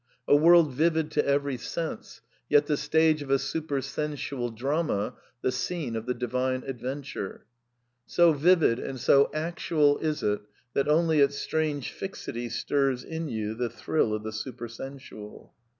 A 0.27 0.35
world 0.35 0.73
vivid 0.73 1.11
to 1.11 1.21
^j 1.21 1.25
every 1.27 1.57
sense, 1.57 2.21
yet 2.49 2.65
the 2.65 2.75
stage 2.75 3.21
of 3.21 3.29
a 3.29 3.37
supersensual 3.37 4.49
drama, 4.49 5.13
the 5.43 5.49
Bceugr 5.49 5.95
| 5.95 5.95
of 5.95 6.07
the 6.07 6.15
divine 6.15 6.63
adventure. 6.65 7.45
So 8.07 8.33
vivid 8.33 8.79
and 8.79 8.99
so 8.99 9.29
actual 9.31 9.99
is 9.99 10.23
it, 10.23 10.41
that 10.73 10.87
only 10.87 11.19
its 11.19 11.37
strange 11.37 11.91
fixity 11.91 12.49
stirs 12.49 13.03
in 13.03 13.29
you 13.29 13.53
the 13.53 13.69
thrill 13.69 14.15
of 14.15 14.23
the 14.23 14.33
super 14.33 14.67
sensual. 14.67 15.53